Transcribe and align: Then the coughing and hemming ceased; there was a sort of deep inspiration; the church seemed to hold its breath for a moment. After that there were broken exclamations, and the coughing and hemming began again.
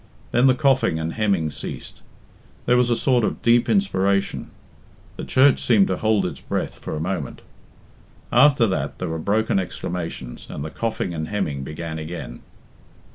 Then 0.31 0.47
the 0.47 0.55
coughing 0.55 0.97
and 0.97 1.13
hemming 1.13 1.51
ceased; 1.51 2.01
there 2.65 2.75
was 2.75 2.89
a 2.89 2.95
sort 2.95 3.23
of 3.23 3.43
deep 3.43 3.69
inspiration; 3.69 4.49
the 5.15 5.23
church 5.23 5.59
seemed 5.59 5.85
to 5.89 5.97
hold 5.97 6.25
its 6.25 6.39
breath 6.41 6.79
for 6.79 6.95
a 6.95 6.99
moment. 6.99 7.43
After 8.31 8.65
that 8.65 8.97
there 8.97 9.09
were 9.09 9.19
broken 9.19 9.59
exclamations, 9.59 10.47
and 10.49 10.65
the 10.65 10.71
coughing 10.71 11.13
and 11.13 11.27
hemming 11.27 11.63
began 11.63 11.99
again. 11.99 12.41